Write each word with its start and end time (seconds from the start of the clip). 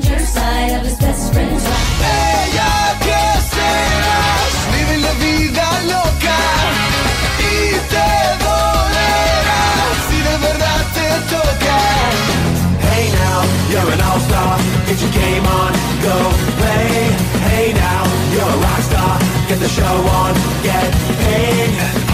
Ella 0.00 0.14
que 3.00 3.22
serás, 3.50 4.52
vive 4.72 4.96
la 4.98 5.12
vida 5.14 5.66
loca 5.86 6.38
y 7.40 7.72
te 7.92 8.10
dolerá 8.44 9.64
si 10.08 10.18
de 10.22 10.36
verdad 10.46 10.82
te 10.94 11.08
toca. 11.34 11.80
Hey 12.92 13.06
now, 13.10 13.42
you're 13.70 13.90
an 13.92 14.00
all-star. 14.00 14.58
Get 14.86 14.98
your 15.00 15.10
game 15.10 15.46
on, 15.46 15.72
go 16.02 16.16
play. 16.58 17.10
Hey 17.50 17.72
now, 17.74 18.04
you're 18.32 18.52
a 18.56 18.58
rock 18.66 18.82
star. 18.82 19.18
Get 19.48 19.58
the 19.58 19.68
show 19.68 19.96
on, 20.20 20.34
get 20.62 20.92
paid. 21.24 22.07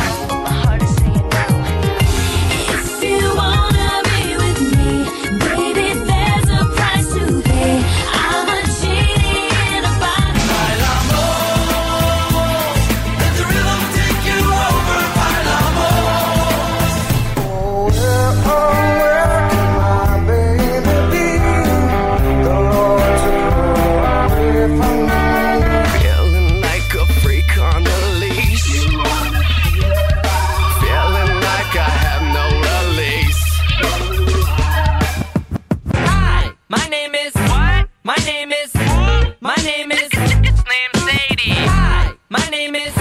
My 39.45 39.55
name 39.57 39.93
is 39.93 40.09
it's 40.11 40.65
named 40.73 40.97
Sadie. 41.05 41.53
Hi, 41.69 42.15
my 42.31 42.49
name 42.49 42.75
is 42.75 42.95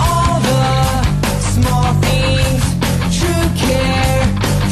All 0.00 0.40
the 0.40 1.02
small 1.52 1.92
things, 2.00 2.64
true 3.18 3.48
care, 3.60 4.24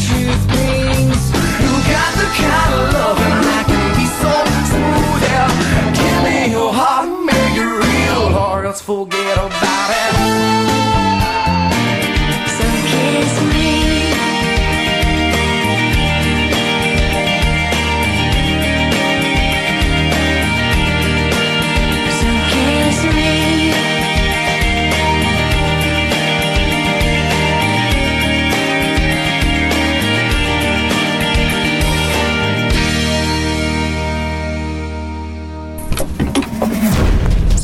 truth 0.07 0.43
brings. 0.49 1.21
You 1.61 1.73
got 1.93 2.13
the 2.17 2.29
kind 2.41 2.73
of 2.81 2.95
loving 2.97 3.39
that 3.49 3.65
can 3.69 3.89
be 4.01 4.07
so 4.23 4.33
smooth. 4.73 5.23
Yeah, 5.29 5.53
give 6.01 6.19
me 6.25 6.53
your 6.57 6.73
heart, 6.73 7.09
make 7.27 7.57
it 7.65 7.73
real, 7.85 8.35
or 8.35 8.65
else 8.65 8.81
forget 8.81 9.37
about 9.37 9.91
it. 9.91 10.68